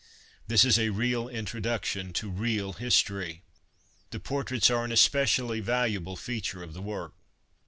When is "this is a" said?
0.47-0.89